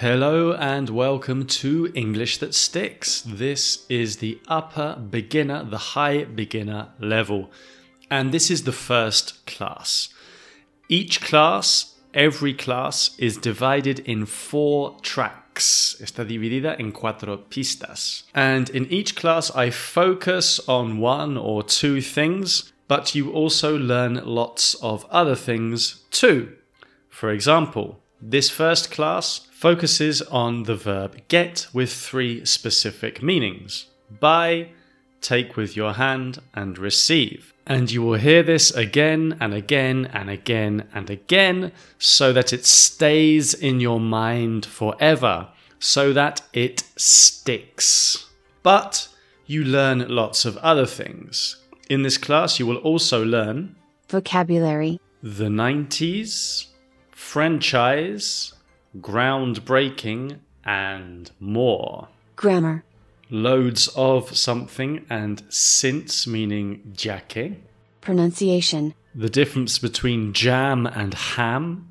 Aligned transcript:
Hello 0.00 0.54
and 0.54 0.88
welcome 0.88 1.44
to 1.44 1.92
English 1.94 2.38
That 2.38 2.54
Sticks. 2.54 3.20
This 3.20 3.84
is 3.90 4.16
the 4.16 4.40
upper 4.48 4.96
beginner, 4.96 5.62
the 5.62 5.92
high 5.92 6.24
beginner 6.24 6.88
level, 6.98 7.50
and 8.10 8.32
this 8.32 8.50
is 8.50 8.62
the 8.62 8.72
first 8.72 9.44
class. 9.44 10.08
Each 10.88 11.20
class, 11.20 11.96
every 12.14 12.54
class, 12.54 13.14
is 13.18 13.36
divided 13.36 13.98
in 13.98 14.24
four 14.24 14.96
tracks. 15.02 15.96
Está 16.00 16.24
dividida 16.24 16.80
en 16.80 16.92
cuatro 16.92 17.36
pistas. 17.50 18.22
And 18.34 18.70
in 18.70 18.86
each 18.86 19.14
class, 19.14 19.54
I 19.54 19.68
focus 19.68 20.66
on 20.66 20.96
one 20.96 21.36
or 21.36 21.62
two 21.62 22.00
things, 22.00 22.72
but 22.88 23.14
you 23.14 23.32
also 23.32 23.76
learn 23.76 24.22
lots 24.24 24.72
of 24.76 25.04
other 25.10 25.36
things 25.36 26.04
too. 26.10 26.56
For 27.10 27.28
example, 27.30 28.00
this 28.20 28.50
first 28.50 28.90
class 28.90 29.46
focuses 29.50 30.20
on 30.22 30.64
the 30.64 30.76
verb 30.76 31.16
get 31.28 31.66
with 31.72 31.92
three 31.92 32.44
specific 32.44 33.22
meanings 33.22 33.86
buy, 34.18 34.68
take 35.20 35.56
with 35.56 35.76
your 35.76 35.94
hand, 35.94 36.40
and 36.54 36.78
receive. 36.78 37.54
And 37.66 37.90
you 37.90 38.02
will 38.02 38.18
hear 38.18 38.42
this 38.42 38.70
again 38.72 39.36
and 39.40 39.54
again 39.54 40.10
and 40.12 40.28
again 40.28 40.88
and 40.92 41.08
again 41.08 41.72
so 41.98 42.32
that 42.32 42.52
it 42.52 42.66
stays 42.66 43.54
in 43.54 43.80
your 43.80 44.00
mind 44.00 44.66
forever, 44.66 45.48
so 45.78 46.12
that 46.12 46.42
it 46.52 46.82
sticks. 46.96 48.26
But 48.62 49.08
you 49.46 49.64
learn 49.64 50.08
lots 50.08 50.44
of 50.44 50.56
other 50.58 50.86
things. 50.86 51.56
In 51.88 52.02
this 52.02 52.18
class, 52.18 52.58
you 52.58 52.66
will 52.66 52.78
also 52.78 53.24
learn 53.24 53.76
vocabulary, 54.08 55.00
the 55.22 55.44
90s, 55.44 56.66
franchise, 57.20 58.54
groundbreaking, 58.98 60.38
and 60.64 61.30
more. 61.38 62.08
grammar, 62.34 62.82
Loads 63.28 63.88
of 63.94 64.36
something 64.36 65.04
and 65.08 65.44
since 65.48 66.26
meaning 66.26 66.92
jaque. 66.96 67.58
pronunciation, 68.00 68.94
The 69.14 69.28
difference 69.28 69.78
between 69.78 70.32
jam 70.32 70.86
and 70.86 71.14
ham. 71.14 71.88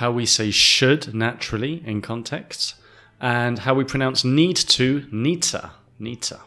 How 0.00 0.10
we 0.10 0.26
say 0.26 0.50
should 0.50 1.14
naturally 1.14 1.82
in 1.86 2.02
context. 2.02 2.74
And 3.20 3.60
how 3.60 3.74
we 3.74 3.84
pronounce 3.84 4.24
need 4.24 4.56
to, 4.56 5.06
nita, 5.12 5.70
nita. 5.98 6.40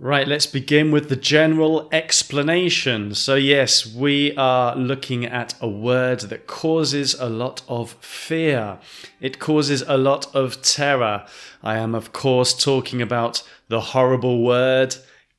Right, 0.00 0.28
let's 0.28 0.46
begin 0.46 0.92
with 0.92 1.08
the 1.08 1.16
general 1.16 1.88
explanation. 1.90 3.16
So, 3.16 3.34
yes, 3.34 3.84
we 3.84 4.32
are 4.36 4.76
looking 4.76 5.24
at 5.24 5.54
a 5.60 5.68
word 5.68 6.20
that 6.20 6.46
causes 6.46 7.14
a 7.18 7.28
lot 7.28 7.62
of 7.66 7.94
fear. 7.94 8.78
It 9.20 9.40
causes 9.40 9.82
a 9.88 9.96
lot 9.96 10.32
of 10.36 10.62
terror. 10.62 11.26
I 11.64 11.78
am, 11.78 11.96
of 11.96 12.12
course, 12.12 12.54
talking 12.54 13.02
about 13.02 13.42
the 13.66 13.80
horrible 13.80 14.44
word 14.44 14.94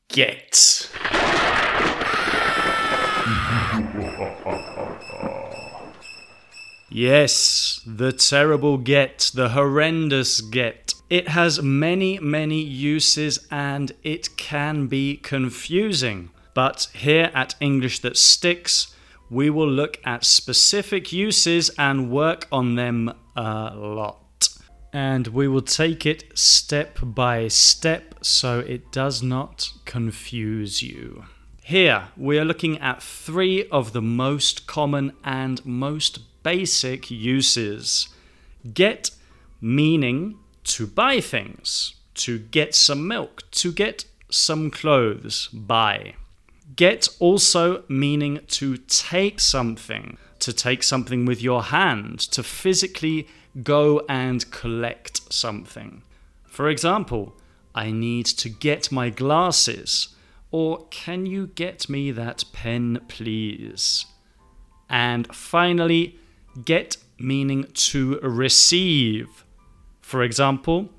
get. 0.09 0.91
Yes, 6.91 7.81
the 7.85 8.11
terrible 8.11 8.79
get, 8.79 9.29
the 9.35 9.49
horrendous 9.49 10.41
get. 10.41 10.88
It 11.09 11.29
has 11.29 11.61
many, 11.61 12.19
many 12.19 12.61
uses 12.61 13.47
and 13.49 13.91
it 14.03 14.37
can 14.37 14.85
be 14.85 15.17
confusing. 15.17 16.29
But 16.53 16.87
here 16.93 17.31
at 17.33 17.55
English 17.59 17.99
That 17.99 18.15
Sticks, 18.15 18.93
we 19.29 19.49
will 19.49 19.69
look 19.69 19.97
at 20.05 20.23
specific 20.23 21.11
uses 21.11 21.71
and 21.79 22.11
work 22.11 22.47
on 22.51 22.75
them 22.75 23.11
a 23.35 23.73
lot. 23.75 24.49
And 24.93 25.27
we 25.27 25.47
will 25.47 25.61
take 25.61 26.05
it 26.05 26.25
step 26.37 26.99
by 27.01 27.47
step 27.47 28.15
so 28.21 28.59
it 28.59 28.91
does 28.91 29.23
not 29.23 29.71
confuse 29.85 30.83
you. 30.83 31.25
Here, 31.63 32.09
we 32.17 32.37
are 32.39 32.45
looking 32.45 32.79
at 32.79 33.01
three 33.01 33.67
of 33.69 33.93
the 33.93 34.01
most 34.01 34.67
common 34.67 35.13
and 35.23 35.63
most 35.65 36.43
basic 36.43 37.09
uses. 37.09 38.09
Get 38.73 39.11
meaning 39.61 40.37
to 40.63 40.87
buy 40.87 41.21
things, 41.21 41.95
to 42.15 42.39
get 42.39 42.75
some 42.75 43.07
milk, 43.07 43.43
to 43.51 43.71
get 43.71 44.05
some 44.29 44.69
clothes, 44.69 45.47
buy. 45.47 46.15
Get 46.75 47.09
also 47.19 47.83
meaning 47.87 48.41
to 48.47 48.77
take 48.77 49.39
something, 49.39 50.17
to 50.39 50.53
take 50.53 50.83
something 50.83 51.25
with 51.25 51.41
your 51.41 51.63
hand, 51.63 52.19
to 52.31 52.43
physically 52.43 53.27
go 53.63 54.05
and 54.07 54.49
collect 54.51 55.33
something. 55.33 56.03
For 56.45 56.69
example, 56.69 57.35
I 57.73 57.91
need 57.91 58.25
to 58.25 58.49
get 58.49 58.91
my 58.91 59.09
glasses, 59.09 60.09
or 60.51 60.85
can 60.89 61.25
you 61.25 61.47
get 61.47 61.89
me 61.89 62.11
that 62.11 62.43
pen, 62.53 63.01
please? 63.07 64.05
And 64.89 65.33
finally, 65.33 66.17
get 66.65 66.97
meaning 67.19 67.65
to 67.73 68.19
receive. 68.21 69.45
For 70.09 70.23
example, 70.23 70.89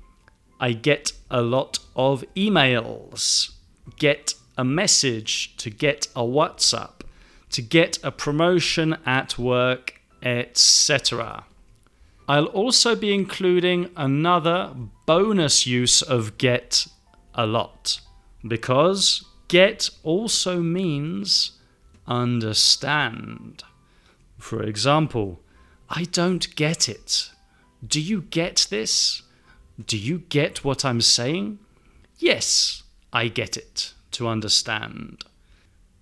I 0.57 0.71
get 0.71 1.11
a 1.29 1.41
lot 1.41 1.79
of 1.97 2.23
emails. 2.33 3.51
Get 3.97 4.35
a 4.57 4.63
message, 4.63 5.57
to 5.57 5.69
get 5.69 6.07
a 6.15 6.21
WhatsApp, 6.21 7.01
to 7.49 7.61
get 7.61 7.99
a 8.03 8.11
promotion 8.13 8.95
at 9.05 9.37
work, 9.37 9.99
etc. 10.23 11.43
I'll 12.29 12.45
also 12.45 12.95
be 12.95 13.13
including 13.13 13.89
another 13.97 14.73
bonus 15.05 15.67
use 15.67 16.01
of 16.01 16.37
get 16.37 16.87
a 17.35 17.45
lot 17.45 17.99
because 18.47 19.25
get 19.49 19.89
also 20.03 20.61
means 20.61 21.59
understand. 22.07 23.65
For 24.37 24.63
example, 24.63 25.41
I 25.89 26.05
don't 26.05 26.55
get 26.55 26.87
it. 26.87 27.31
Do 27.85 27.99
you 27.99 28.21
get 28.21 28.67
this? 28.69 29.23
Do 29.83 29.97
you 29.97 30.19
get 30.29 30.63
what 30.63 30.85
I'm 30.85 31.01
saying? 31.01 31.59
Yes, 32.19 32.83
I 33.11 33.27
get 33.27 33.57
it, 33.57 33.93
to 34.11 34.27
understand. 34.27 35.23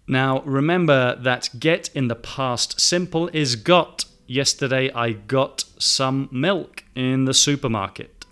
Now, 0.07 0.41
remember 0.41 1.15
that 1.15 1.49
get 1.59 1.89
in 1.95 2.07
the 2.07 2.15
past 2.15 2.81
simple 2.81 3.29
is 3.29 3.55
got. 3.55 4.05
Yesterday 4.27 4.91
I 4.91 5.11
got 5.13 5.63
some 5.77 6.27
milk 6.31 6.83
in 6.95 7.25
the 7.25 7.33
supermarket. 7.33 8.25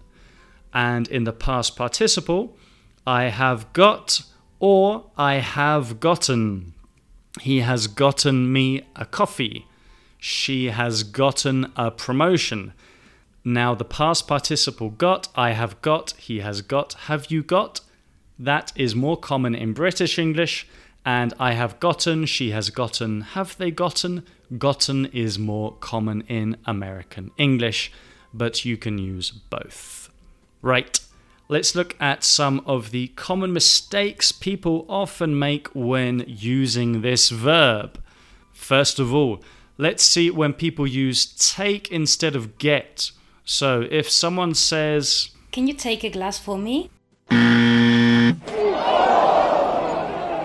And 0.74 1.08
in 1.08 1.24
the 1.24 1.34
past 1.34 1.76
participle, 1.76 2.58
I 3.06 3.26
have 3.26 3.72
got 3.74 4.22
or 4.60 5.06
I 5.18 5.36
have 5.36 6.00
gotten. 6.00 6.74
He 7.42 7.62
has 7.62 7.88
gotten 7.88 8.52
me 8.52 8.82
a 8.96 9.06
coffee. 9.06 9.66
She 10.18 10.66
has 10.66 11.04
gotten 11.04 11.72
a 11.76 11.92
promotion. 11.92 12.74
Now, 13.48 13.76
the 13.76 13.86
past 13.86 14.28
participle 14.28 14.90
got, 14.90 15.30
I 15.34 15.52
have 15.52 15.82
got, 15.82 16.12
he 16.18 16.40
has 16.42 16.62
got, 16.62 16.96
have 17.08 17.32
you 17.32 17.42
got? 17.42 17.80
That 18.38 18.74
is 18.76 18.94
more 18.94 19.16
common 19.16 19.56
in 19.56 19.72
British 19.72 20.20
English. 20.20 20.68
And 21.06 21.34
I 21.40 21.54
have 21.54 21.80
gotten, 21.80 22.26
she 22.26 22.52
has 22.52 22.70
gotten, 22.70 23.22
have 23.22 23.58
they 23.58 23.72
gotten? 23.72 24.26
Gotten 24.58 25.06
is 25.06 25.40
more 25.40 25.78
common 25.80 26.24
in 26.28 26.58
American 26.66 27.32
English, 27.38 27.90
but 28.34 28.66
you 28.66 28.76
can 28.76 28.98
use 28.98 29.32
both. 29.32 30.10
Right, 30.62 31.00
let's 31.48 31.74
look 31.74 31.96
at 32.02 32.26
some 32.26 32.62
of 32.66 32.92
the 32.92 33.08
common 33.16 33.54
mistakes 33.54 34.34
people 34.34 34.86
often 34.90 35.40
make 35.40 35.70
when 35.74 36.26
using 36.28 37.02
this 37.02 37.30
verb. 37.30 38.04
First 38.52 39.00
of 39.00 39.14
all, 39.14 39.42
let's 39.78 40.04
see 40.04 40.30
when 40.30 40.52
people 40.52 40.86
use 40.86 41.26
take 41.26 41.90
instead 41.90 42.36
of 42.36 42.58
get. 42.58 43.12
So 43.50 43.88
if 43.90 44.10
someone 44.10 44.54
says, 44.56 45.30
Can 45.54 45.68
you 45.68 45.74
take 45.74 46.04
a 46.04 46.10
glass 46.10 46.38
for 46.38 46.58
me? 46.58 46.90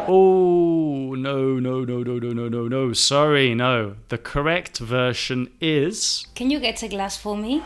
Oh, 0.07 1.17
no, 1.19 1.59
no, 1.59 1.85
no, 1.85 2.05
no, 2.05 2.19
no, 2.21 2.33
no, 2.33 2.49
no, 2.49 2.69
no, 2.69 2.93
sorry, 2.93 3.57
no. 3.57 3.97
The 4.09 4.19
correct 4.19 4.79
version 4.79 5.51
is 5.61 6.29
Can 6.37 6.49
you 6.51 6.61
get 6.61 6.81
a 6.85 6.89
glass 6.89 7.17
for 7.17 7.37
me? 7.37 7.61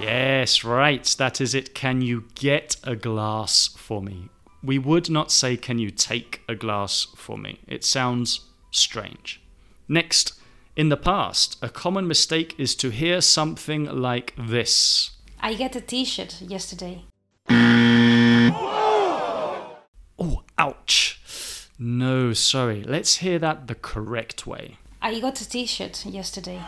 Yes, 0.00 0.64
right, 0.64 1.04
that 1.16 1.40
is 1.40 1.54
it. 1.54 1.76
Can 1.76 2.02
you 2.02 2.24
get 2.34 2.74
a 2.82 2.96
glass 2.96 3.68
for 3.76 4.02
me? 4.02 4.30
We 4.64 4.80
would 4.80 5.08
not 5.08 5.30
say, 5.30 5.56
Can 5.56 5.78
you 5.78 5.92
take 5.92 6.42
a 6.48 6.56
glass 6.56 7.06
for 7.14 7.38
me? 7.38 7.60
It 7.68 7.84
sounds 7.84 8.40
strange. 8.72 9.40
Next, 9.88 10.39
in 10.80 10.88
the 10.88 10.96
past, 10.96 11.58
a 11.60 11.68
common 11.68 12.08
mistake 12.08 12.54
is 12.56 12.74
to 12.74 12.88
hear 12.88 13.20
something 13.20 13.84
like 13.84 14.32
this. 14.38 15.10
I 15.38 15.52
got 15.54 15.76
a 15.76 15.80
t-shirt 15.82 16.40
yesterday. 16.40 17.04
Oh, 20.18 20.42
ouch. 20.56 21.68
No, 21.78 22.32
sorry. 22.32 22.82
Let's 22.82 23.16
hear 23.16 23.38
that 23.40 23.66
the 23.66 23.74
correct 23.74 24.46
way. 24.46 24.78
I 25.02 25.20
got 25.20 25.42
a 25.42 25.46
t-shirt 25.46 26.06
yesterday. 26.06 26.62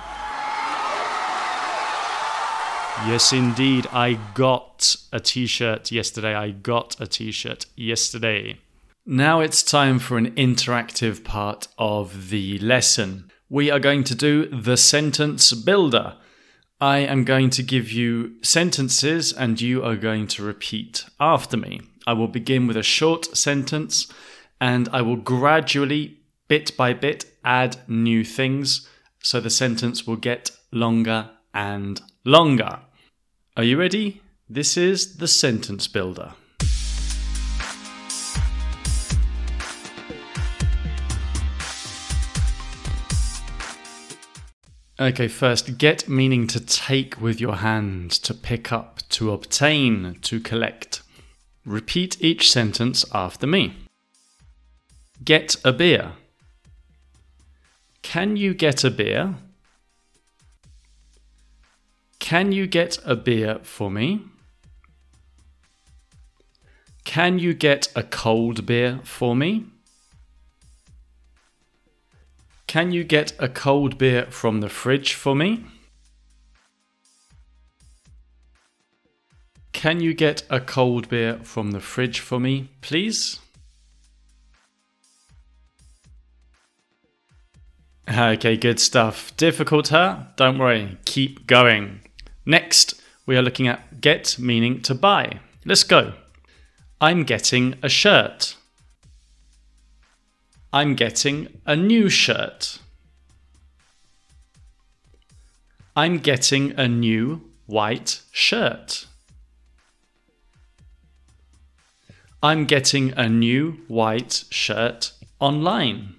Yes, 3.07 3.33
indeed. 3.33 3.87
I 3.93 4.19
got 4.35 4.95
a 5.11 5.21
t 5.21 5.47
shirt 5.47 5.91
yesterday. 5.91 6.35
I 6.35 6.51
got 6.51 7.01
a 7.01 7.07
t 7.07 7.33
shirt 7.33 7.65
yesterday. 7.77 8.59
Now 9.07 9.41
it's 9.41 9.63
time 9.63 9.99
for 9.99 10.19
an 10.19 10.33
interactive 10.33 11.25
part 11.25 11.67
of 11.79 12.29
the 12.29 12.59
lesson. 12.59 13.32
We 13.53 13.71
are 13.71 13.81
going 13.81 14.05
to 14.05 14.15
do 14.15 14.47
the 14.47 14.79
sentence 14.79 15.53
builder. 15.53 16.15
I 16.81 17.01
am 17.01 17.25
going 17.25 17.51
to 17.51 17.63
give 17.63 17.93
you 17.93 18.37
sentences 18.41 19.31
and 19.31 19.61
you 19.61 19.85
are 19.85 19.95
going 19.95 20.27
to 20.29 20.43
repeat 20.43 21.05
after 21.21 21.59
me. 21.59 21.83
I 22.07 22.15
will 22.15 22.29
begin 22.29 22.67
with 22.67 22.79
a 22.79 22.83
short 22.83 23.37
sentence 23.37 24.11
and 24.59 24.89
I 24.91 25.03
will 25.03 25.17
gradually, 25.17 26.17
bit 26.49 26.75
by 26.79 26.95
bit, 26.95 27.27
add 27.45 27.77
new 27.87 28.25
things 28.25 28.89
so 29.23 29.39
the 29.39 29.51
sentence 29.51 30.07
will 30.07 30.17
get 30.17 30.51
longer 30.71 31.29
and 31.53 32.01
longer. 32.25 32.79
Are 33.55 33.65
you 33.65 33.79
ready? 33.79 34.23
This 34.49 34.79
is 34.79 35.19
the 35.19 35.29
sentence 35.29 35.89
builder. 35.89 36.33
Okay, 45.03 45.27
first, 45.27 45.79
get 45.79 46.09
meaning 46.09 46.47
to 46.47 46.61
take 46.61 47.21
with 47.21 47.41
your 47.41 47.57
hand, 47.57 48.13
to 48.23 48.33
pick 48.33 48.71
up, 48.71 49.01
to 49.09 49.33
obtain, 49.33 50.19
to 50.23 50.39
collect. 50.39 51.03
Repeat 51.65 52.23
each 52.23 52.49
sentence 52.49 53.05
after 53.13 53.45
me. 53.45 53.75
Get 55.25 55.57
a 55.65 55.73
beer. 55.73 56.13
Can 58.03 58.37
you 58.37 58.55
get 58.55 58.85
a 58.85 58.93
beer? 58.93 59.35
Can 62.21 62.53
you 62.53 62.69
get 62.69 62.99
a 63.05 63.17
beer 63.17 63.59
for 63.65 63.91
me? 63.91 64.23
Can 67.05 67.41
you 67.41 67.55
get 67.55 67.89
a 67.97 68.05
cold 68.05 68.67
beer 68.67 69.01
for 69.03 69.35
me? 69.35 69.65
Can 72.73 72.91
you 72.91 73.05
get 73.05 73.35
a 73.39 73.51
cold 73.51 73.99
beer 73.99 74.25
from 74.31 74.63
the 74.63 74.69
fridge 74.71 75.13
for 75.13 75.35
me? 75.35 75.63
Can 79.75 80.01
you 80.01 80.15
get 80.15 80.45
a 80.49 80.59
cold 80.59 81.11
beer 81.11 81.39
from 81.43 81.73
the 81.73 81.81
fridge 81.81 82.21
for 82.21 82.41
me, 82.41 82.71
please? 82.81 83.41
Okay, 88.09 88.57
good 88.57 88.81
stuff. 88.81 89.37
Difficult, 89.37 89.89
huh? 89.89 90.21
Don't 90.37 90.57
worry, 90.57 90.97
keep 91.05 91.47
going. 91.47 92.01
Next, 92.47 92.99
we 93.27 93.37
are 93.37 93.43
looking 93.43 93.69
at 93.69 94.01
get 94.01 94.39
meaning 94.39 94.81
to 94.81 94.95
buy. 94.95 95.41
Let's 95.67 95.85
go. 95.85 96.15
I'm 97.03 97.25
getting 97.25 97.75
a 97.83 97.91
shirt. 97.91 98.57
I'm 100.75 100.95
getting 100.95 101.61
a 101.67 101.77
new 101.77 102.09
shirt. 102.09 102.79
I'm 105.95 106.19
getting 106.19 106.73
a 106.79 106.89
new 106.89 107.43
white 107.67 108.23
shirt. 108.33 109.07
I'm 112.43 112.65
getting 112.65 113.13
a 113.19 113.29
new 113.29 113.83
white 113.87 114.45
shirt 114.49 115.13
online. 115.39 116.15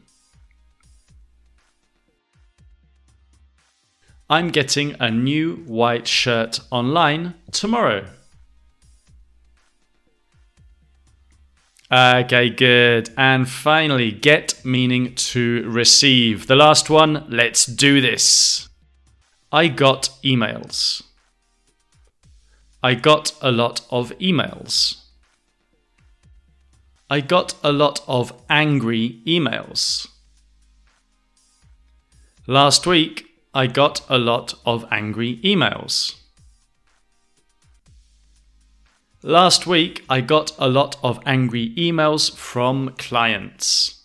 I'm 4.30 4.50
getting 4.50 4.96
a 5.00 5.10
new 5.10 5.64
white 5.66 6.08
shirt 6.08 6.60
online 6.70 7.34
tomorrow. 7.52 8.06
Okay, 11.94 12.50
good. 12.50 13.12
And 13.18 13.48
finally, 13.48 14.12
get 14.12 14.66
meaning 14.66 15.13
to 15.13 15.69
receive. 15.69 16.48
The 16.48 16.56
last 16.56 16.90
one, 16.90 17.28
let's 17.30 17.68
do 17.68 18.01
this. 18.01 18.68
I 19.51 19.68
got 19.68 20.10
emails. 20.25 21.04
I 22.81 22.95
got 22.95 23.36
a 23.44 23.51
lot 23.51 23.81
of 23.92 24.10
emails. 24.18 25.04
I 27.12 27.22
got 27.22 27.54
a 27.63 27.72
lot 27.72 28.01
of 28.07 28.34
angry 28.50 29.22
emails. 29.28 30.07
Last 32.48 32.88
week, 32.88 33.28
I 33.54 33.68
got 33.68 34.01
a 34.10 34.18
lot 34.18 34.56
of 34.66 34.84
angry 34.90 35.38
emails. 35.44 36.23
Last 39.25 39.66
week, 39.66 40.04
I 40.10 40.20
got 40.20 40.52
a 40.60 40.68
lot 40.68 40.98
of 41.02 41.18
angry 41.25 41.70
emails 41.78 42.30
from 42.36 42.94
clients. 42.98 44.04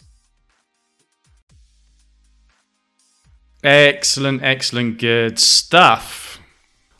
Excellent, 3.64 4.44
excellent, 4.44 5.00
good 5.00 5.40
stuff. 5.40 6.38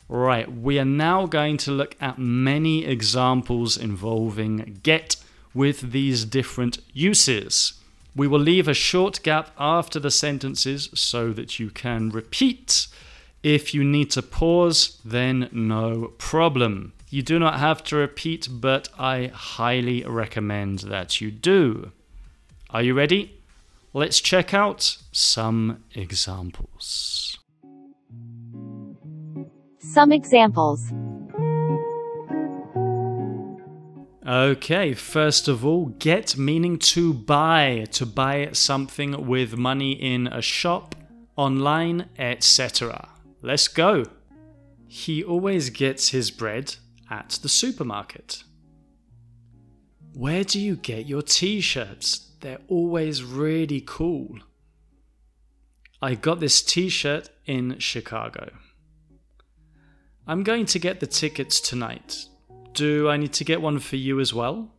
Right, 0.09 0.51
we 0.51 0.77
are 0.77 0.83
now 0.83 1.27
going 1.27 1.55
to 1.59 1.71
look 1.71 1.95
at 2.01 2.19
many 2.19 2.83
examples 2.85 3.77
involving 3.77 4.81
get 4.83 5.15
with 5.53 5.93
these 5.93 6.25
different 6.25 6.79
uses. 6.91 7.75
We 8.17 8.27
will 8.27 8.41
leave 8.41 8.67
a 8.67 8.73
short 8.73 9.23
gap 9.23 9.51
after 9.57 9.97
the 9.97 10.11
sentences 10.11 10.89
so 10.93 11.31
that 11.31 11.57
you 11.57 11.69
can 11.69 12.09
repeat. 12.09 12.87
If 13.43 13.73
you 13.73 13.85
need 13.85 14.11
to 14.11 14.21
pause, 14.21 14.99
then 15.05 15.47
no 15.53 16.11
problem. 16.17 16.91
You 17.11 17.23
do 17.23 17.39
not 17.39 17.59
have 17.59 17.83
to 17.85 17.95
repeat, 17.95 18.47
but 18.51 18.87
I 18.97 19.31
highly 19.33 20.03
recommend 20.05 20.79
that 20.79 21.19
you 21.19 21.31
do. 21.31 21.91
Are 22.69 22.83
you 22.83 22.93
ready? 22.93 23.41
Let's 23.93 24.21
check 24.21 24.53
out 24.53 24.97
some 25.11 25.83
examples. 25.95 27.39
Some 29.79 30.11
examples. 30.11 30.93
Okay, 34.27 34.93
first 34.93 35.47
of 35.47 35.65
all, 35.65 35.87
get 35.97 36.37
meaning 36.37 36.77
to 36.77 37.15
buy, 37.15 37.87
to 37.93 38.05
buy 38.05 38.49
something 38.51 39.25
with 39.25 39.57
money 39.57 39.93
in 39.93 40.27
a 40.27 40.43
shop, 40.43 40.93
online, 41.35 42.09
etc. 42.19 43.09
Let's 43.41 43.67
go. 43.67 44.05
He 44.85 45.23
always 45.23 45.71
gets 45.71 46.09
his 46.09 46.29
bread 46.29 46.75
at 47.09 47.39
the 47.41 47.49
supermarket. 47.49 48.43
Where 50.13 50.43
do 50.43 50.59
you 50.59 50.75
get 50.75 51.05
your 51.05 51.21
t 51.21 51.61
shirts? 51.61 52.31
They're 52.39 52.61
always 52.67 53.23
really 53.23 53.83
cool. 53.85 54.39
I 56.01 56.15
got 56.15 56.39
this 56.39 56.61
t 56.61 56.89
shirt 56.89 57.29
in 57.45 57.77
Chicago. 57.79 58.51
I'm 60.27 60.43
going 60.43 60.65
to 60.67 60.79
get 60.79 60.99
the 60.99 61.07
tickets 61.07 61.59
tonight. 61.59 62.25
Do 62.73 63.09
I 63.09 63.17
need 63.17 63.33
to 63.33 63.43
get 63.43 63.61
one 63.61 63.79
for 63.79 63.95
you 63.95 64.19
as 64.19 64.33
well? 64.33 64.71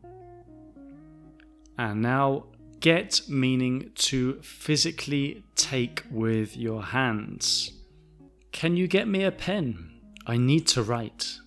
And 1.77 2.03
now, 2.03 2.45
get 2.81 3.23
meaning 3.29 3.91
to 3.95 4.41
physically 4.43 5.45
take 5.55 6.05
with 6.11 6.57
your 6.57 6.83
hands. 6.83 7.73
Can 8.53 8.77
you 8.77 8.87
get 8.87 9.09
me 9.09 9.25
a 9.25 9.33
pen? 9.33 9.91
I 10.27 10.37
need 10.37 10.67
to 10.69 10.83
write. 10.83 11.39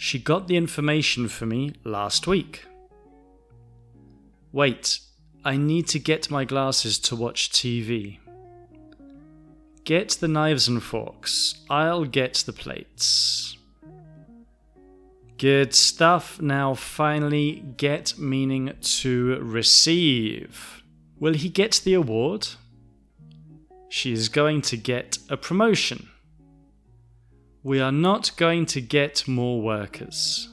She 0.00 0.20
got 0.20 0.46
the 0.46 0.56
information 0.56 1.26
for 1.26 1.44
me 1.44 1.72
last 1.82 2.28
week. 2.28 2.64
Wait, 4.52 5.00
I 5.44 5.56
need 5.56 5.88
to 5.88 5.98
get 5.98 6.30
my 6.30 6.44
glasses 6.44 7.00
to 7.00 7.16
watch 7.16 7.50
TV. 7.50 8.20
Get 9.82 10.10
the 10.10 10.28
knives 10.28 10.68
and 10.68 10.80
forks. 10.80 11.64
I'll 11.68 12.04
get 12.04 12.34
the 12.46 12.52
plates. 12.52 13.56
Good 15.36 15.74
stuff. 15.74 16.40
Now, 16.40 16.74
finally, 16.74 17.64
get 17.76 18.16
meaning 18.16 18.74
to 18.80 19.40
receive. 19.42 20.80
Will 21.18 21.34
he 21.34 21.48
get 21.48 21.80
the 21.84 21.94
award? 21.94 22.46
She 23.88 24.12
is 24.12 24.28
going 24.28 24.62
to 24.62 24.76
get 24.76 25.18
a 25.28 25.36
promotion. 25.36 26.08
We 27.62 27.80
are 27.80 27.92
not 27.92 28.30
going 28.36 28.66
to 28.66 28.80
get 28.80 29.26
more 29.26 29.60
workers. 29.60 30.48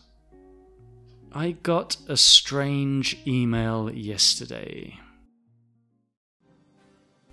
I 1.32 1.52
got 1.52 1.98
a 2.08 2.18
strange 2.18 3.18
email 3.28 3.92
yesterday. 3.92 5.00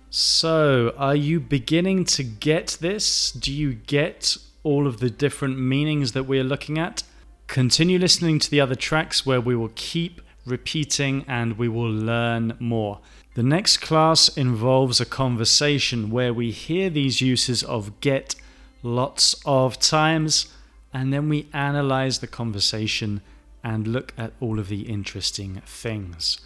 So, 0.09 0.93
are 0.95 1.15
you 1.15 1.39
beginning 1.39 2.05
to 2.05 2.23
get 2.23 2.77
this? 2.81 3.31
Do 3.31 3.51
you 3.51 3.73
get 3.73 4.37
all 4.61 4.85
of 4.85 4.99
the 4.99 5.09
different 5.09 5.57
meanings 5.57 6.11
that 6.11 6.25
we're 6.25 6.43
looking 6.43 6.77
at? 6.77 7.01
Continue 7.47 7.97
listening 7.97 8.37
to 8.39 8.51
the 8.51 8.61
other 8.61 8.75
tracks 8.75 9.25
where 9.25 9.41
we 9.41 9.55
will 9.55 9.71
keep 9.73 10.21
repeating 10.45 11.25
and 11.27 11.57
we 11.57 11.67
will 11.67 11.91
learn 11.91 12.55
more. 12.59 12.99
The 13.33 13.41
next 13.41 13.77
class 13.77 14.27
involves 14.37 15.01
a 15.01 15.05
conversation 15.05 16.11
where 16.11 16.33
we 16.33 16.51
hear 16.51 16.91
these 16.91 17.21
uses 17.21 17.63
of 17.63 17.99
get 17.99 18.35
lots 18.83 19.35
of 19.45 19.79
times, 19.79 20.53
and 20.93 21.11
then 21.11 21.29
we 21.29 21.47
analyze 21.53 22.19
the 22.19 22.27
conversation 22.27 23.21
and 23.63 23.87
look 23.87 24.13
at 24.17 24.33
all 24.39 24.59
of 24.59 24.67
the 24.67 24.81
interesting 24.81 25.61
things. 25.65 26.39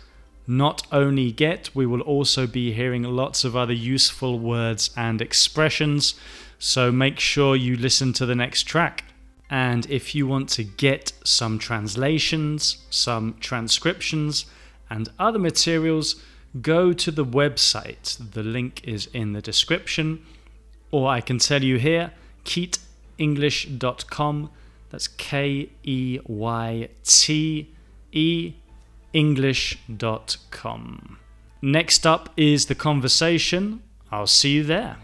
Not 0.46 0.88
only 0.94 1.32
get, 1.32 1.76
we 1.76 1.86
will 1.86 2.02
also 2.02 2.48
be 2.48 2.72
hearing 2.72 3.04
lots 3.04 3.44
of 3.44 3.56
other 3.56 3.74
useful 3.74 4.40
words 4.40 4.92
and 4.96 5.22
expressions, 5.22 6.16
so 6.58 6.92
make 6.92 7.20
sure 7.20 7.56
you 7.56 7.76
listen 7.76 8.14
to 8.14 8.26
the 8.26 8.36
next 8.36 8.64
track. 8.64 9.04
And 9.50 9.86
if 9.90 10.16
you 10.16 10.28
want 10.28 10.50
to 10.50 10.64
get 10.64 11.12
some 11.24 11.60
translations, 11.60 12.78
some 12.90 13.36
transcriptions, 13.40 14.46
and 14.90 15.10
other 15.20 15.40
materials, 15.40 16.22
go 16.62 16.94
to 16.94 17.12
the 17.12 17.26
website. 17.26 18.18
The 18.34 18.44
link 18.44 18.82
is 18.84 19.08
in 19.08 19.34
the 19.34 19.42
description. 19.42 20.26
Or 20.92 21.10
I 21.10 21.22
can 21.22 21.40
tell 21.40 21.64
you 21.64 21.78
here, 21.78 22.14
keyteenglish.com. 22.48 24.50
That's 24.90 25.10
K 25.10 25.70
E 25.84 26.20
Y 26.26 26.90
T 27.04 27.68
E 28.12 28.54
English.com. 29.14 31.20
Next 31.62 32.06
up 32.06 32.30
is 32.38 32.68
the 32.68 32.76
conversation. 32.76 33.82
I'll 34.12 34.28
see 34.28 34.52
you 34.52 34.64
there. 34.64 34.98